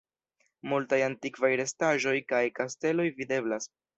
[0.71, 3.71] Multaj antikvaj restaĵoj kaj kasteloj videblas.